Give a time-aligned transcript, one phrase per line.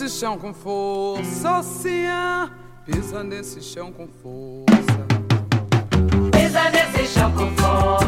[0.00, 2.50] nesse chão com força, oceano.
[2.86, 5.06] Pisa nesse chão com força.
[6.32, 7.99] Pisa nesse chão com força,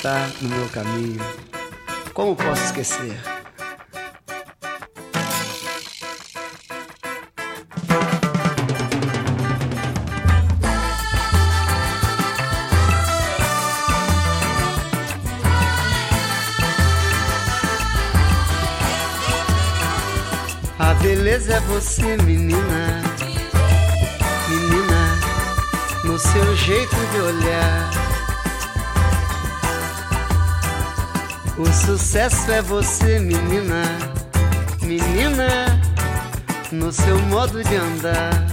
[0.00, 1.20] está no meu caminho.
[2.14, 3.20] Como posso esquecer?
[20.78, 23.02] A beleza é você, menina.
[24.48, 25.18] Menina,
[26.04, 28.09] no seu jeito de olhar.
[31.60, 33.82] O sucesso é você, menina.
[34.80, 35.78] Menina,
[36.72, 38.46] no seu modo de andar.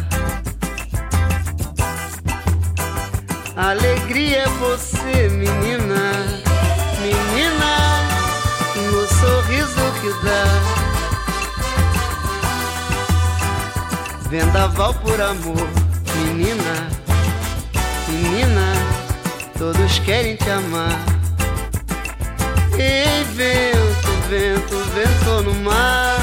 [3.56, 6.12] Alegria é você, menina.
[7.02, 7.78] Menina,
[8.76, 10.44] no sorriso que dá.
[14.30, 15.70] Vendaval por amor,
[16.18, 16.90] menina,
[18.10, 18.74] menina,
[19.58, 21.17] todos querem te amar.
[22.80, 26.16] Ei, vento, vento, vento no mar,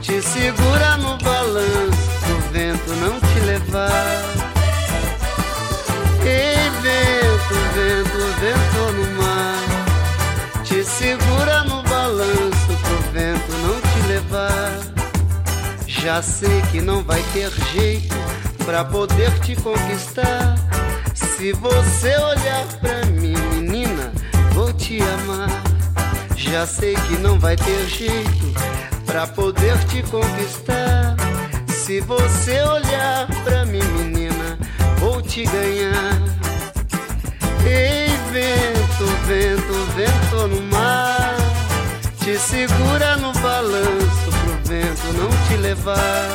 [0.00, 4.22] te segura no balanço, pro vento não te levar.
[6.24, 14.78] Ei, vento, vento, vento no mar, te segura no balanço, pro vento não te levar.
[15.88, 18.14] Já sei que não vai ter jeito
[18.64, 20.54] pra poder te conquistar.
[21.12, 24.12] Se você olhar pra mim, menina,
[24.52, 25.55] vou te amar.
[26.50, 28.54] Já sei que não vai ter jeito
[29.04, 31.16] pra poder te conquistar.
[31.68, 34.58] Se você olhar pra mim, menina,
[34.98, 36.20] vou te ganhar.
[37.66, 41.36] Ei, vento, vento, vento no mar,
[42.22, 44.26] te segura no balanço
[44.66, 46.28] vento não te levar.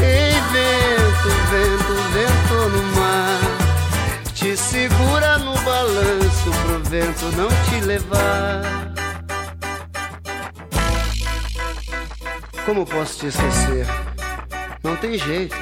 [0.00, 2.99] Ei, vento, vento, vento no mar,
[4.50, 8.92] te segura no balanço pro vento não te levar.
[12.64, 13.86] Como posso te esquecer?
[14.82, 15.56] Não tem jeito.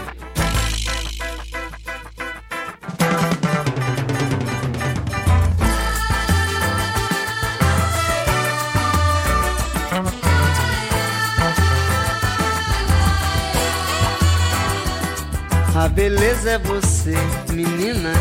[15.76, 17.14] A beleza é você,
[17.52, 18.12] menina,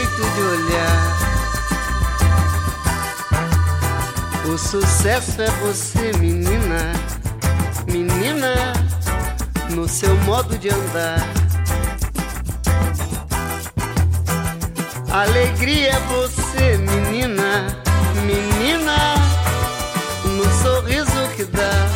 [0.00, 1.18] jeito de olhar.
[4.46, 6.92] O sucesso é você, menina,
[7.86, 8.72] menina,
[9.70, 11.20] no seu modo de andar.
[15.12, 17.66] Alegria é você, menina,
[18.24, 19.14] menina,
[20.24, 21.88] no sorriso que dá.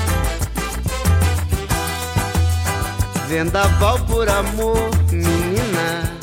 [3.28, 6.13] Vendaval por amor, menina,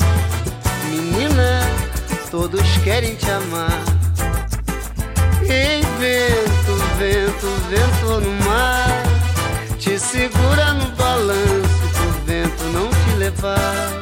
[2.32, 3.78] todos querem te amar.
[5.42, 9.02] Ei, vento, vento, vento no mar,
[9.78, 14.00] te segura no balanço pro vento não te levar.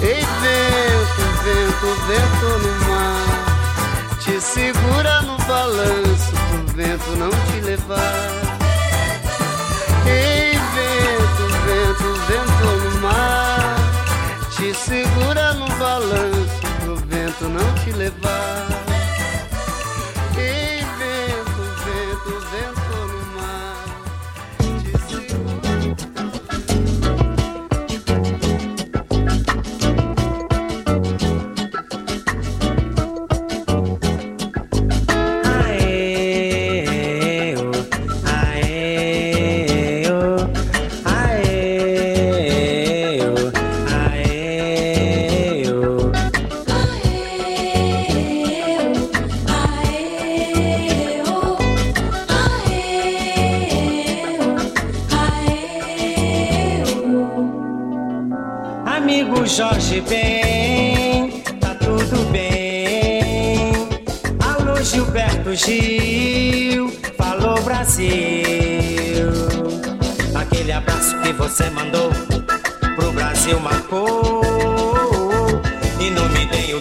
[0.00, 8.14] Ei, vento, vento, vento no mar, te segura no balanço pro vento não te levar.
[10.06, 10.49] Ei,
[14.74, 18.69] segura no balanço pro vento não te levar.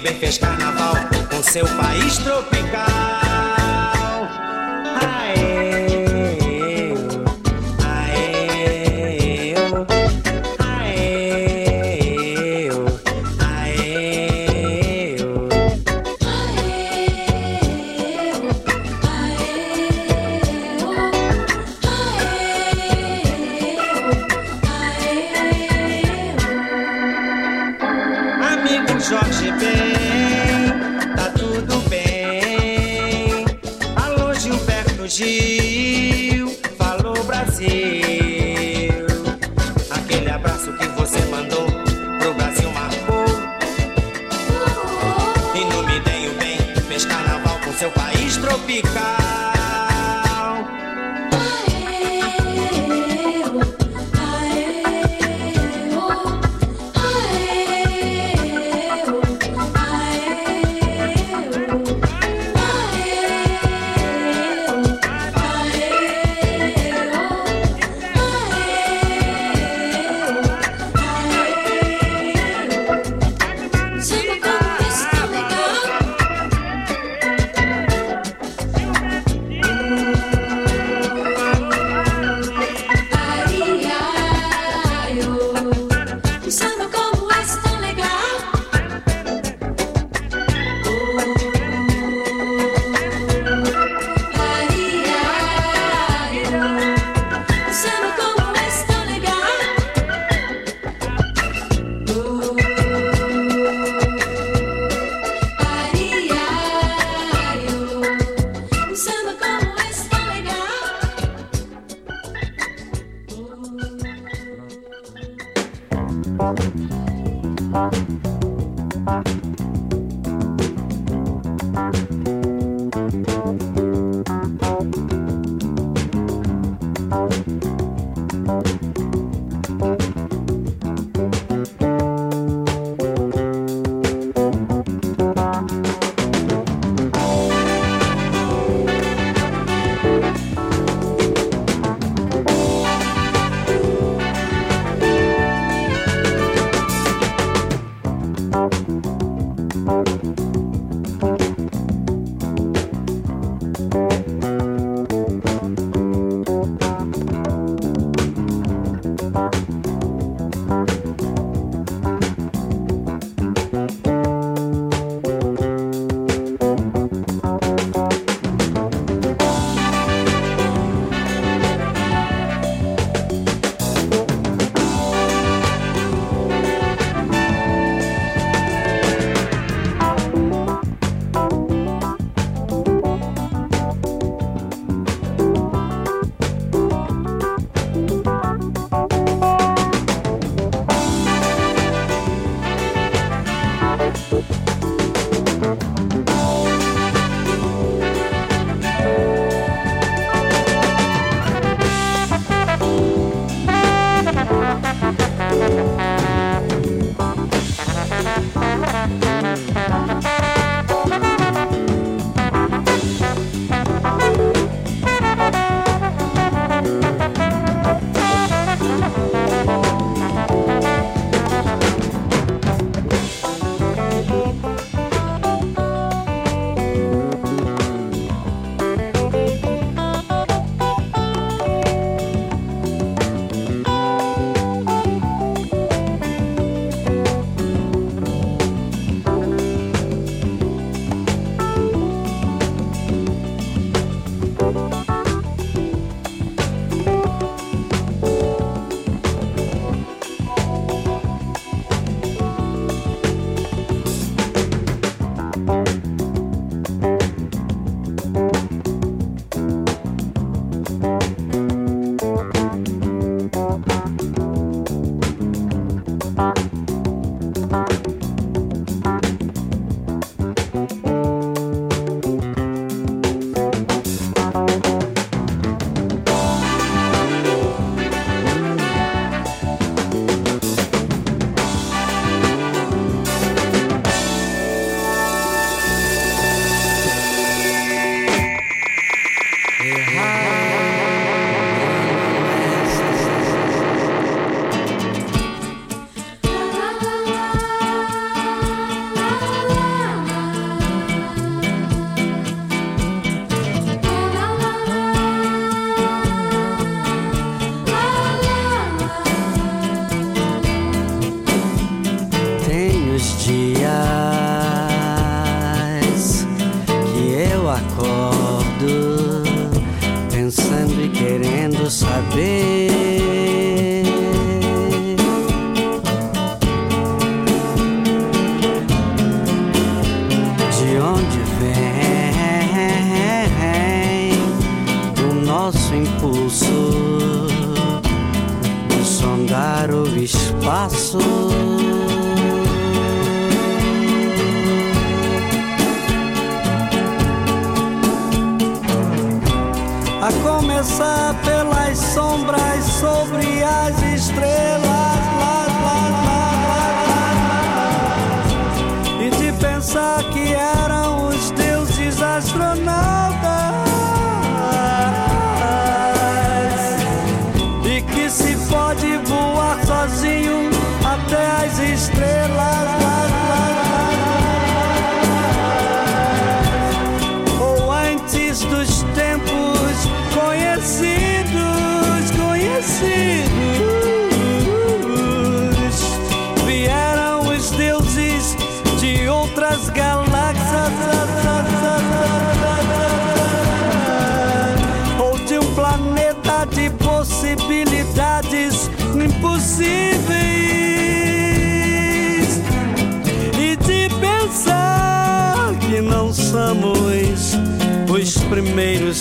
[0.09, 0.95] Bem fez carnaval
[1.29, 3.28] com seu país tropical.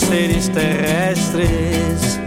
[0.09, 2.19] Seres terrestres,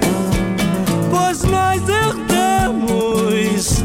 [1.09, 3.83] pois nós herdamos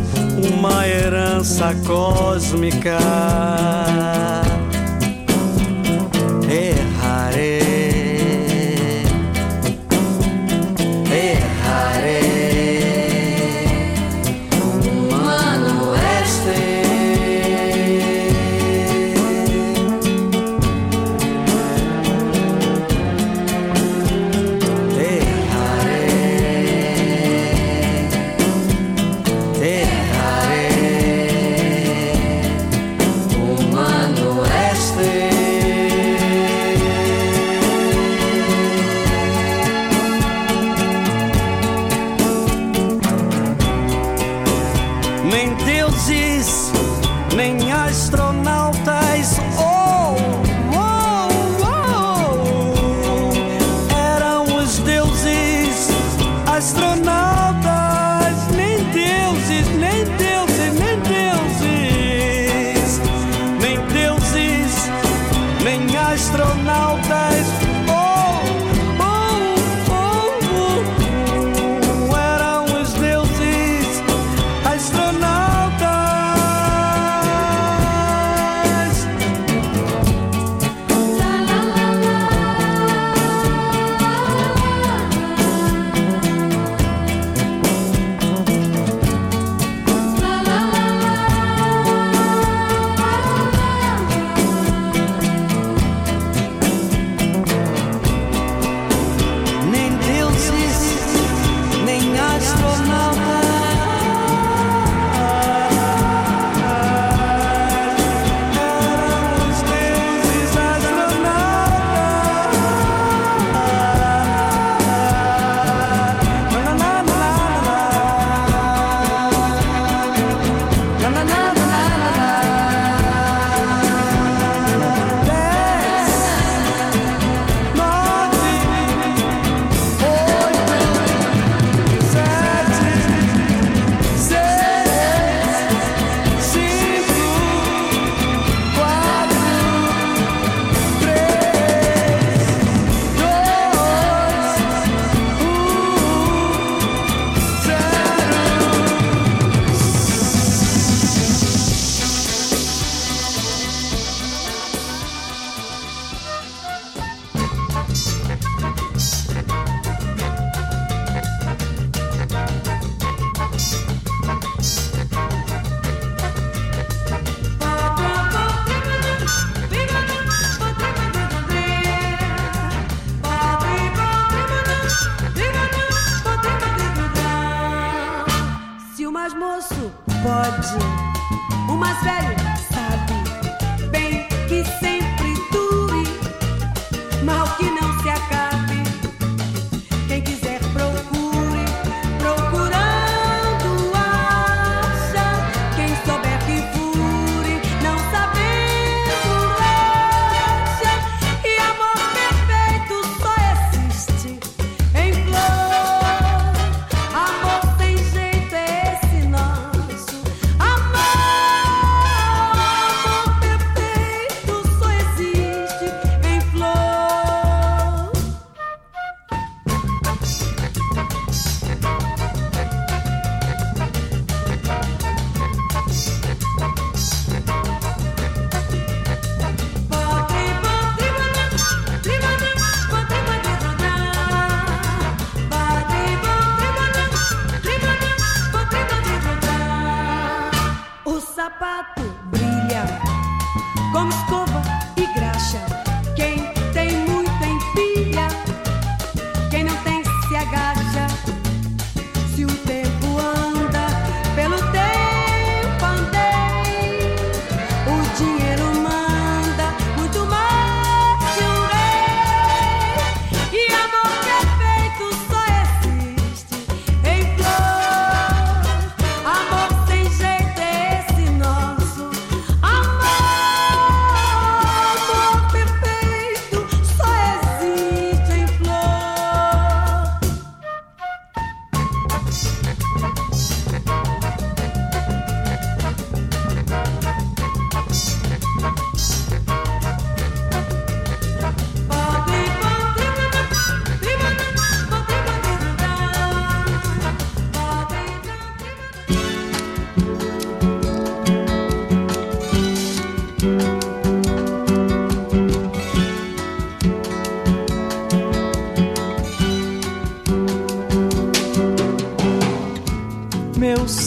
[0.55, 2.99] uma herança cósmica.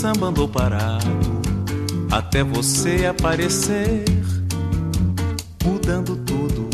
[0.09, 1.05] Samba andou parado
[2.09, 4.03] até você aparecer,
[5.63, 6.67] mudando tudo,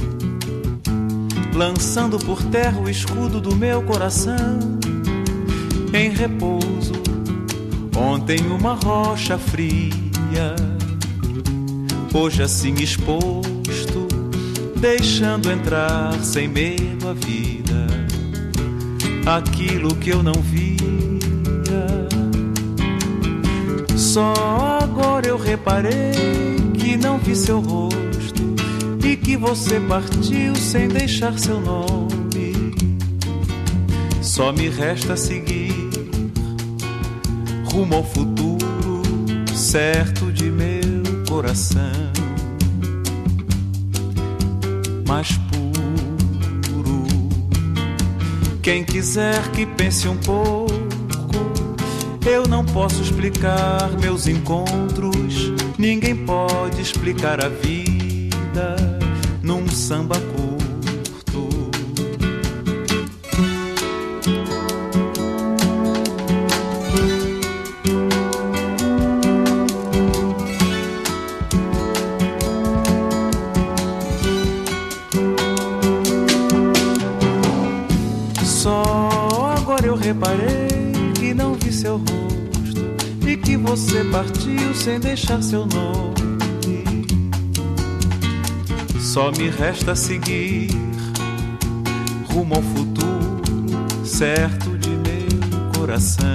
[1.53, 4.59] lançando por terra o escudo do meu coração
[5.93, 6.93] em repouso.
[7.97, 10.55] Ontem uma rocha fria,
[12.13, 14.07] hoje assim exposto,
[14.77, 17.87] deixando entrar sem medo a vida,
[19.25, 20.94] aquilo que eu não via.
[24.15, 24.33] Só
[24.81, 28.55] agora eu reparei que não vi seu rosto
[29.03, 32.53] e que você partiu sem deixar seu nome.
[34.21, 35.89] Só me resta seguir
[37.65, 39.01] rumo ao futuro,
[39.53, 42.13] certo de meu coração,
[45.05, 47.05] mais puro.
[48.61, 50.84] Quem quiser que pense um pouco,
[52.27, 58.75] eu não posso explicar meus encontros, ninguém pode explicar a vida
[59.43, 60.19] num samba
[83.27, 86.13] e que você partiu sem deixar seu nome.
[88.99, 90.69] Só me resta seguir
[92.29, 96.25] rumo ao futuro, certo de meu coração,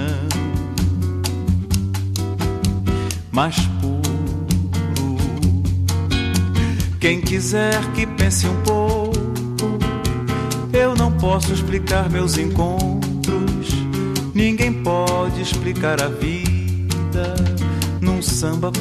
[3.31, 4.01] mais puro.
[6.99, 9.17] Quem quiser que pense um pouco,
[10.73, 13.69] eu não posso explicar meus encontros,
[14.33, 16.50] ninguém pode explicar a vida
[18.01, 18.71] num samba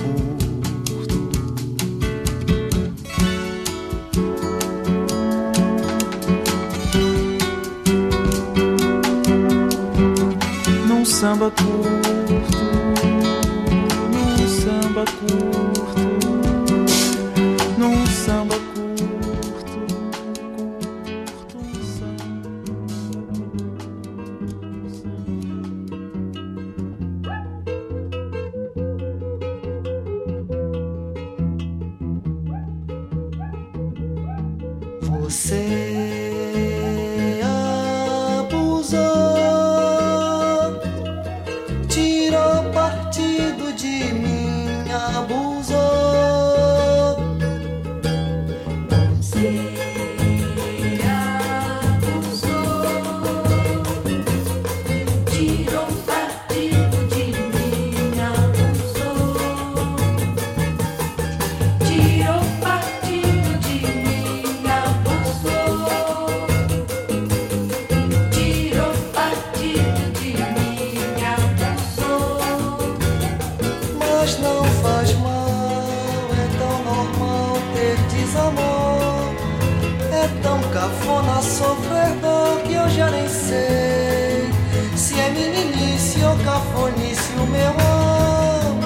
[81.42, 84.50] sofrer dor que eu já nem sei
[84.96, 88.80] se é meninice ou cafonice o meu amor.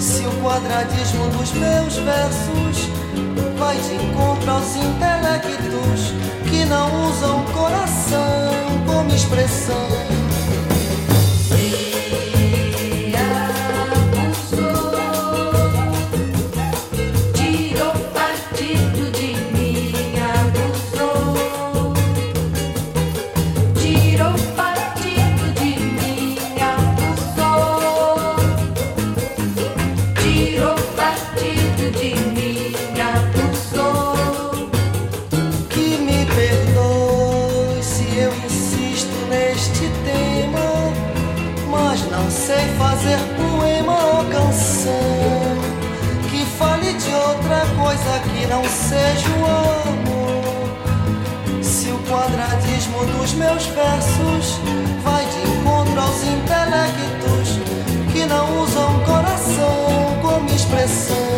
[0.00, 2.88] Se o quadradismo dos meus versos
[3.58, 6.12] vai de encontro aos intelectos
[6.50, 8.52] que não usam coração
[8.86, 10.21] como expressão.
[53.34, 54.58] Meus versos
[55.02, 57.58] vai de encontro aos intelectos
[58.12, 61.31] que não usam coração como expressão.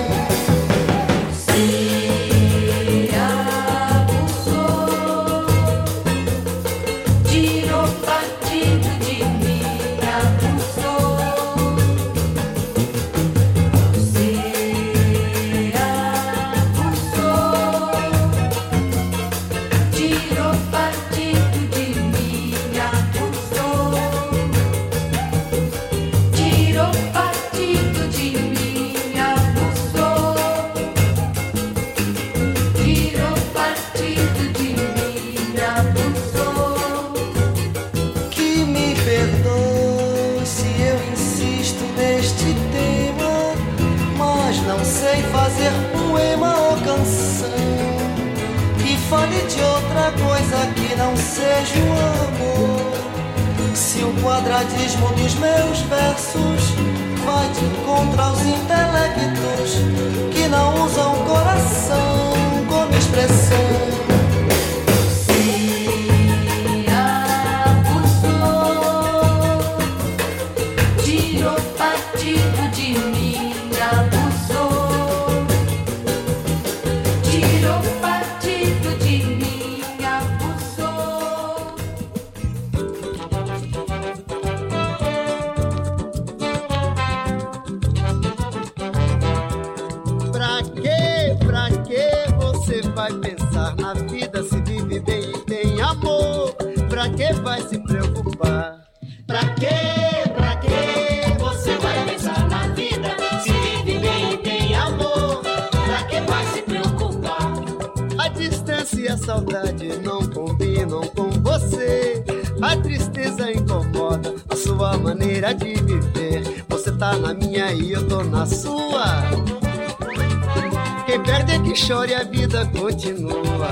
[122.54, 123.68] vida continua.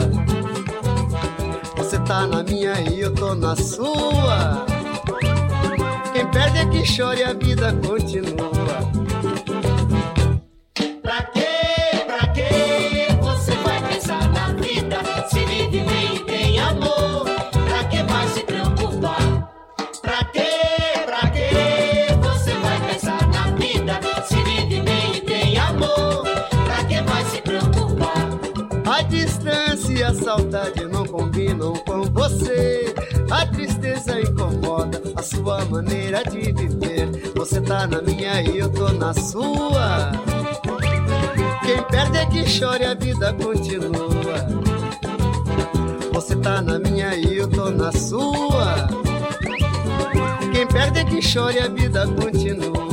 [1.77, 4.67] Você tá na minha e eu tô na sua.
[6.13, 9.12] Quem perde é que chora e a vida continua.
[35.43, 37.33] sua maneira de viver.
[37.35, 40.13] Você tá na minha e eu tô na sua.
[41.65, 44.47] Quem perde é que chore, a vida continua.
[46.13, 48.89] Você tá na minha e eu tô na sua.
[50.53, 52.92] Quem perde é que chore, a vida continua.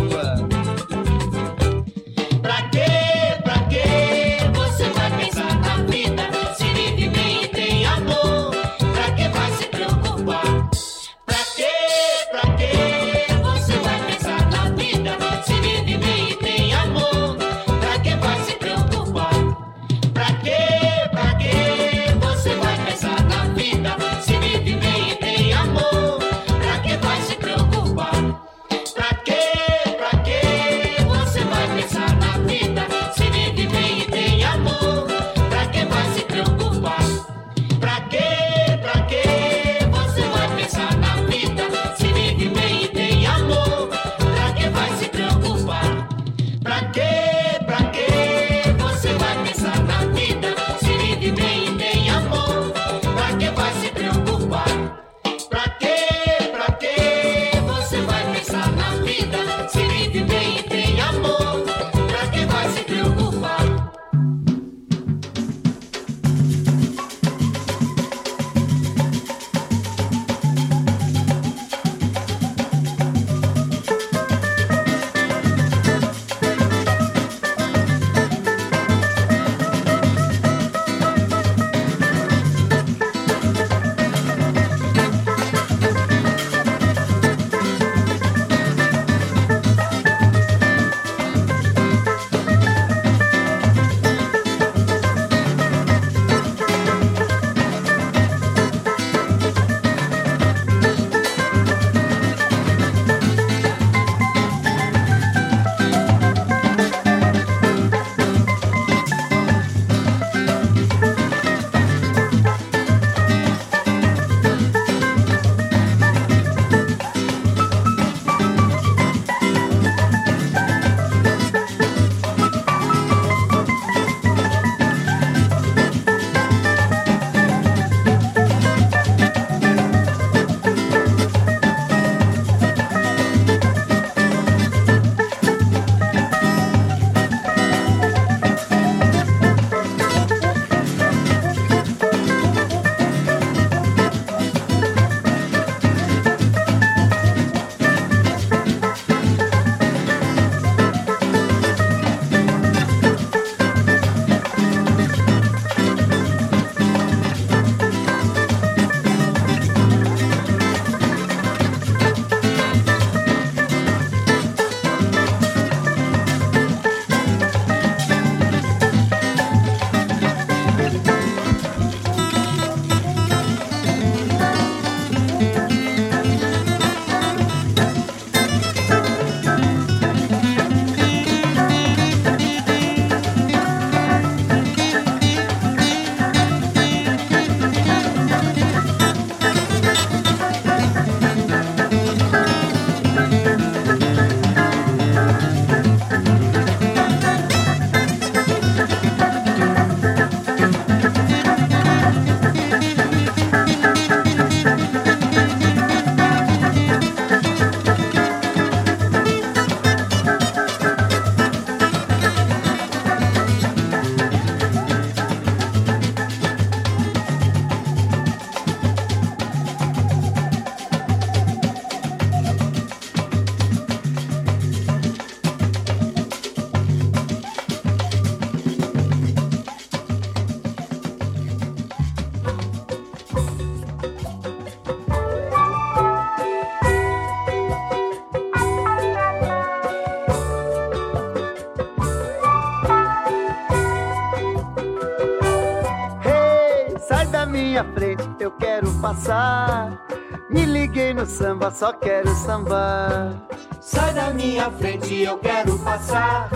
[251.39, 253.31] Samba, só quero sambar.
[253.79, 256.49] Sai da minha frente, eu quero passar.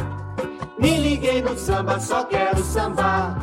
[0.77, 3.37] Me liguei no samba, só quero sambar.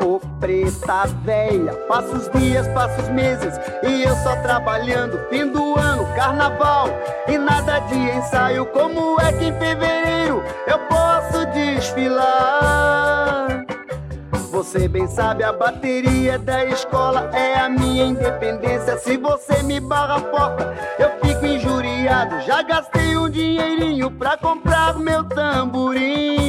[0.00, 5.78] Ô preta véia, passa os dias, passa os meses E eu só trabalhando, fim do
[5.78, 6.88] ano, carnaval
[7.28, 13.19] E nada de ensaio, como é que em fevereiro eu posso desfilar?
[14.60, 18.98] Você bem sabe, a bateria da escola é a minha independência.
[18.98, 22.42] Se você me barra a porta, eu fico injuriado.
[22.42, 26.39] Já gastei um dinheirinho pra comprar meu tamborim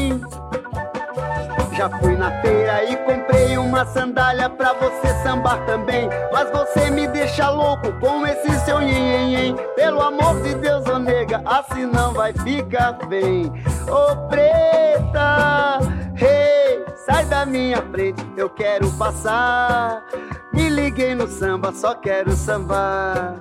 [1.82, 6.08] já fui na feira e comprei uma sandália pra você sambar também.
[6.32, 11.42] Mas você me deixa louco com esse seu nhen, Pelo amor de Deus, ô nega,
[11.44, 13.52] assim não vai ficar bem.
[13.90, 15.80] Ô preta,
[16.16, 20.06] hey, sai da minha frente, eu quero passar.
[20.54, 23.38] Me liguei no samba, só quero sambar.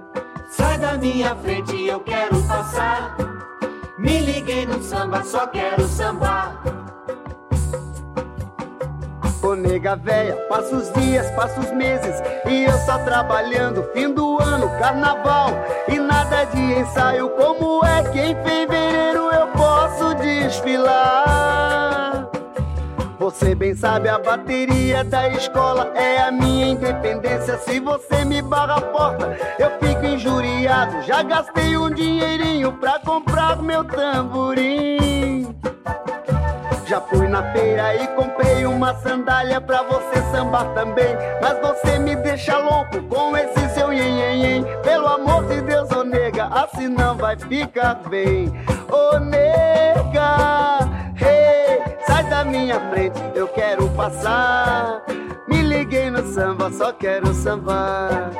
[0.48, 3.18] Sai da minha frente, eu quero passar.
[3.98, 6.58] Me liguei no samba, só quero sambar.
[9.42, 12.14] Ô nega véia, passa os dias, passa os meses
[12.46, 15.48] E eu só trabalhando, fim do ano, carnaval
[15.88, 22.28] E nada de ensaio, como é que em fevereiro eu posso desfilar?
[23.18, 28.76] Você bem sabe, a bateria da escola é a minha independência Se você me barra
[28.76, 35.48] a porta, eu fico injuriado Já gastei um dinheirinho pra comprar meu tamborim
[36.90, 41.16] já fui na feira e comprei uma sandália pra você sambar também.
[41.40, 46.46] Mas você me deixa louco com esse seu nhen, Pelo amor de Deus, ô nega,
[46.46, 48.52] assim não vai ficar bem.
[48.90, 50.80] Ô nega,
[51.14, 55.04] hey, sai da minha frente, eu quero passar.
[55.46, 58.32] Me liguei no samba, só quero sambar.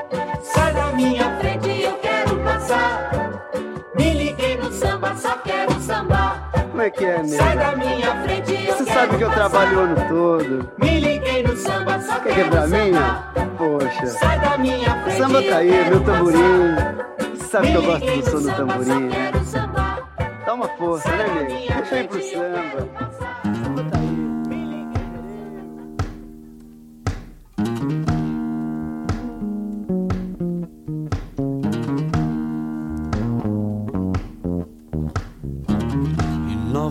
[0.43, 3.13] Sai da minha frente, eu quero passar.
[3.97, 6.20] Me liguei no samba, só quero sambar.
[6.81, 7.37] Como é que é, nega?
[7.37, 9.51] Sai da minha frente, Você sabe que eu passar.
[9.51, 10.71] trabalho o ano todo.
[10.79, 13.25] Me liguei no samba, só Quer quebrar minha?
[13.59, 14.07] Poxa.
[14.07, 16.75] Sai da minha frente, Samba tá aí, meu tamborim.
[17.37, 19.31] Você sabe que eu Me gosto do som do tamborim, né?
[20.47, 22.23] Dá uma força, né, minha Deixa eu ir pro.
[22.23, 23.10] Samba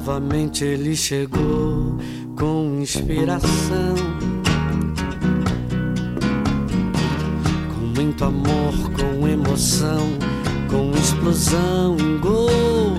[0.09, 1.95] novamente ele chegou
[2.35, 3.95] com inspiração.
[7.67, 10.09] Com muito amor, com emoção,
[10.67, 12.97] com explosão, um gol.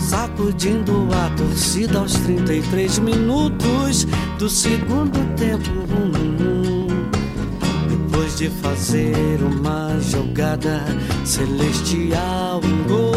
[0.00, 4.08] Sacudindo a torcida aos 33 minutos
[4.40, 5.70] do segundo tempo.
[5.70, 6.10] Hum,
[6.40, 6.86] hum.
[7.88, 10.84] Depois de fazer uma jogada
[11.24, 13.13] celestial, um gol.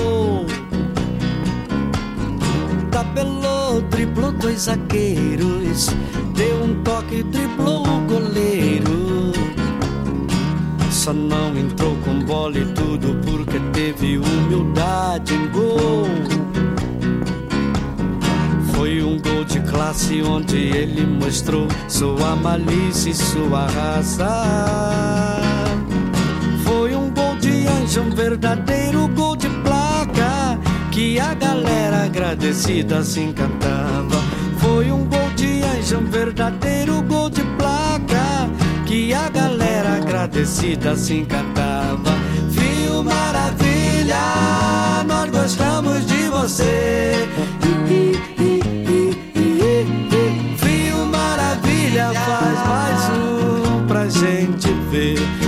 [3.98, 5.90] Driblou dois zagueiros,
[6.36, 9.32] deu um toque, driblou o goleiro.
[10.92, 16.06] Só não entrou com bola e tudo porque teve humildade em gol.
[18.76, 25.42] Foi um gol de classe onde ele mostrou sua malícia e sua raça.
[26.64, 29.27] Foi um gol de anjo, um verdadeiro gol
[30.98, 34.18] que a galera agradecida se encantava.
[34.58, 38.50] Foi um gol de anjo, um verdadeiro gol de placa
[38.88, 42.16] que a galera agradecida se encantava.
[42.50, 44.18] Viu maravilha,
[45.06, 47.28] nós gostamos de você.
[50.64, 55.47] Viu maravilha, faz mais um pra gente ver.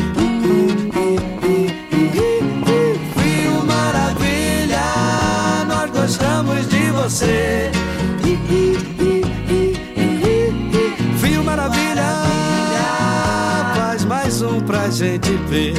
[7.10, 7.72] Você.
[11.16, 12.06] Viu maravilha,
[13.76, 15.74] faz mais um pra gente ver.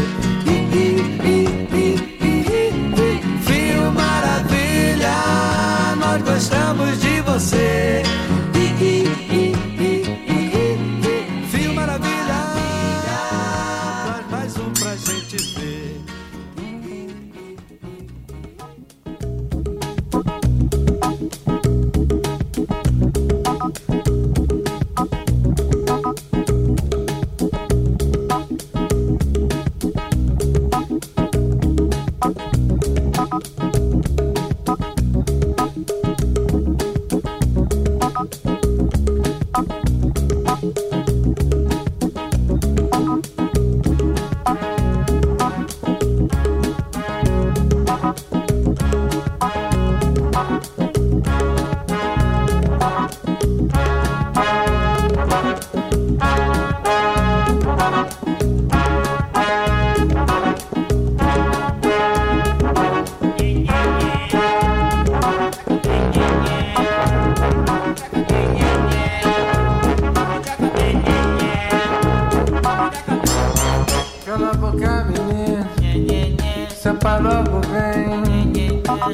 [3.47, 5.15] Viu maravilha,
[6.01, 7.70] nós gostamos de você.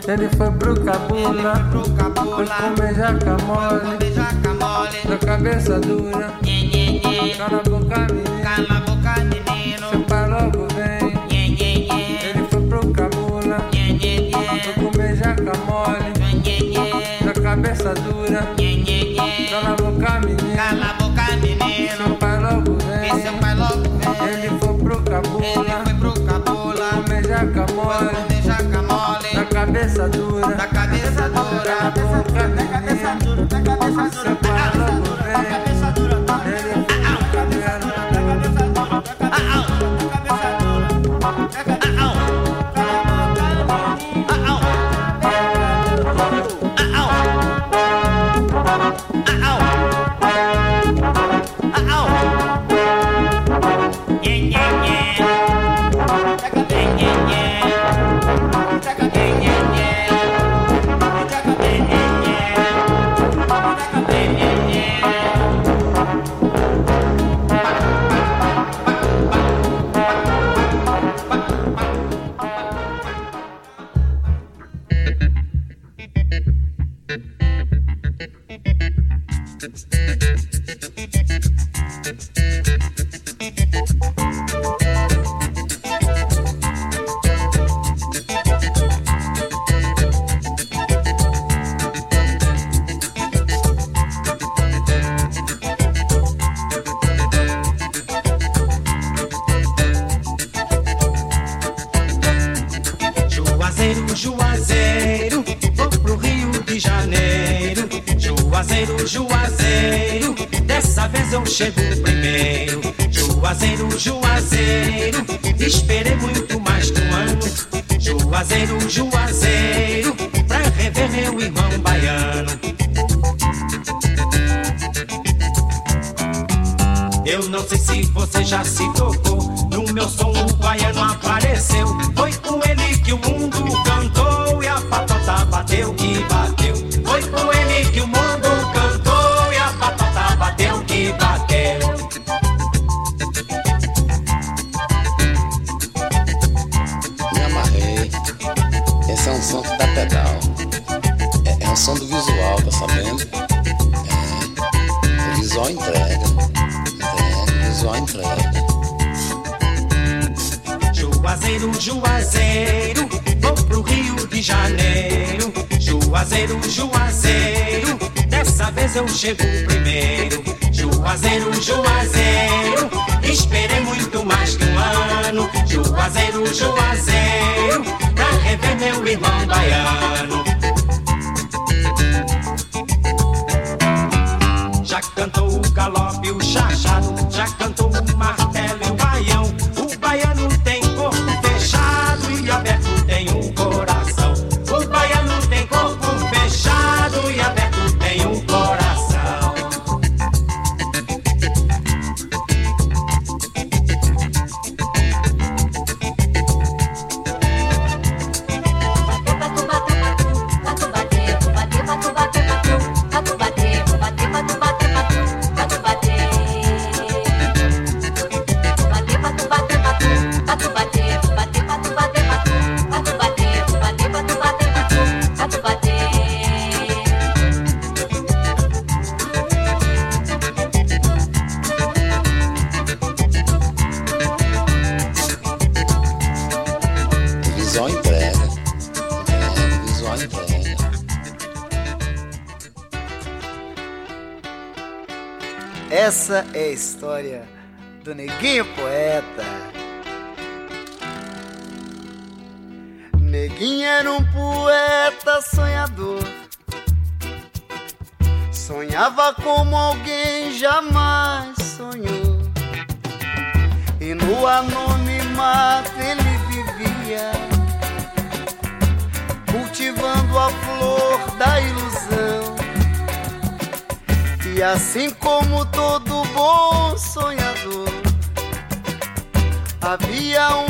[0.09, 3.99] Ele foi pro cabula, foi comer jacamole,
[5.09, 6.33] da cabeça dura,
[7.37, 9.87] cala a boca menino, cala a boca menino,
[10.31, 11.13] logo vem.
[12.23, 16.11] Ele foi pro cabula, foi comer jacamole,
[17.25, 18.43] da cabeça dura,
[19.51, 23.11] cala a boca menino, cala a boca menino, chupa logo vem.
[23.57, 24.29] Logo vem.
[24.29, 28.15] Ele foi pro cabula, foi comer jacamole,
[29.47, 34.46] cabeça dura, da cabeça dura, da cabeça dura, da cabeça dura, da cabeça dura.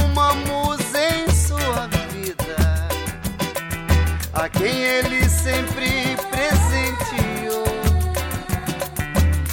[0.05, 2.89] uma musa em sua vida,
[4.33, 7.65] a quem ele sempre presenteou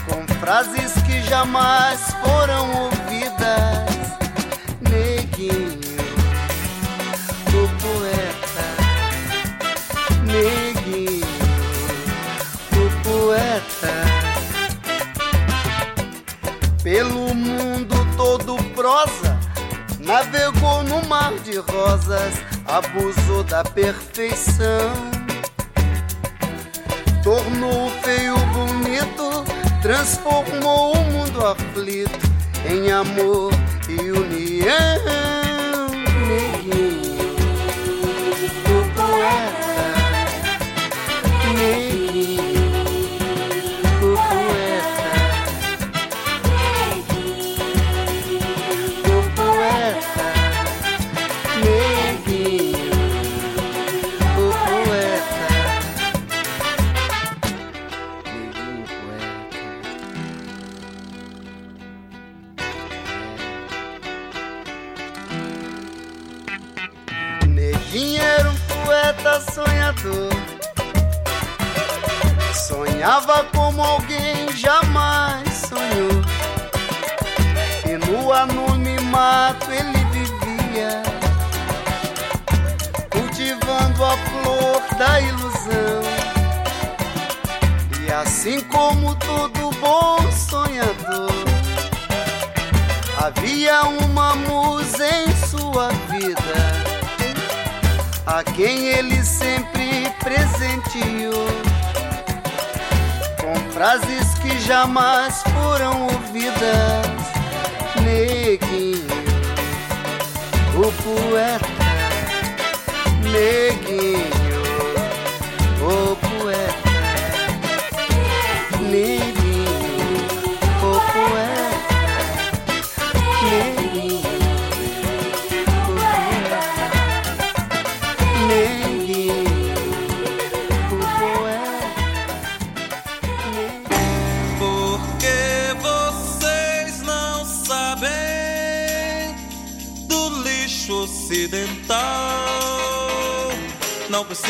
[0.07, 2.12] com frases que jamais
[20.13, 22.35] navegou no mar de rosas,
[22.67, 24.93] abusou da perfeição.
[27.23, 29.43] Tornou o feio bonito,
[29.81, 32.29] transformou o mundo aflito
[32.69, 33.51] em amor
[33.89, 35.42] e união.
[88.63, 91.31] Como todo bom sonhador,
[93.17, 96.93] havia uma musa em sua vida
[98.25, 101.47] a quem ele sempre presenteou
[103.39, 107.13] com frases que jamais foram ouvidas.
[108.01, 109.05] Neguinho,
[110.75, 111.67] o poeta,
[113.21, 114.63] neguinho,
[115.81, 116.32] o poeta,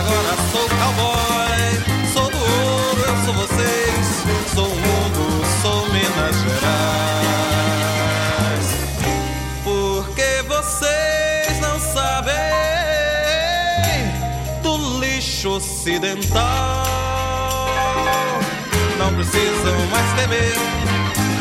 [0.00, 1.60] Agora sou cowboy,
[2.12, 4.06] sou do ouro, eu sou vocês,
[4.54, 5.22] sou o mundo,
[5.62, 7.46] sou Minas Gerais.
[9.62, 12.34] Porque vocês não sabem
[14.62, 16.40] do lixo ocidental.
[18.98, 20.56] Não precisam mais temer,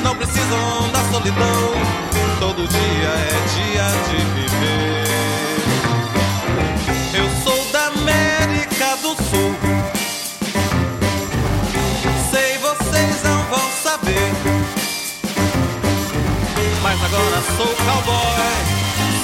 [0.03, 1.73] não precisam da solidão.
[2.39, 5.38] Todo dia é dia de viver.
[8.79, 9.55] América do Sul.
[12.31, 14.31] Sei, vocês não vão saber.
[16.81, 18.55] Mas agora sou cowboy,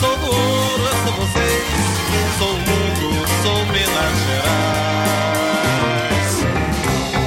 [0.02, 1.64] sou do ouro, eu sou vocês.
[2.38, 4.74] Sou o mundo, sou Minas Gerais.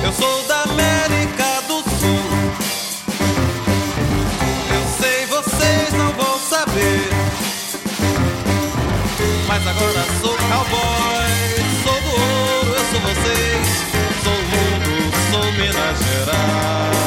[0.05, 2.29] Eu sou da América do Sul.
[4.74, 7.09] Eu sei, vocês não vão saber.
[9.47, 11.47] Mas agora sou cowboy,
[15.59, 16.97] Minas Gerais.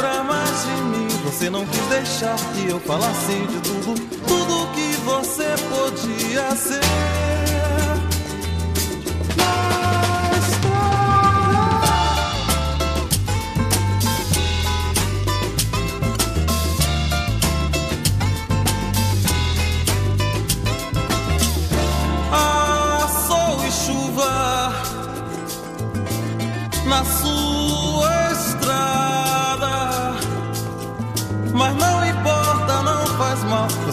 [0.00, 1.08] Lembra mais de mim.
[1.24, 3.94] Você não quis deixar que eu falasse de tudo,
[4.26, 7.39] tudo que você podia ser.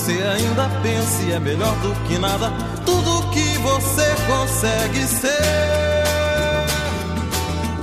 [0.08, 2.50] Você ainda pensa e é melhor do que nada.
[2.86, 6.64] Tudo que você consegue ser.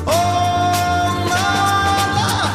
[0.06, 2.48] Oh, nada.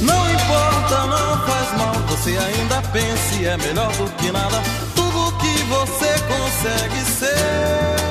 [0.00, 1.94] Não importa, não faz mal.
[2.08, 4.60] Você ainda pensa e é melhor do que nada.
[4.96, 8.03] Tudo que você consegue ser.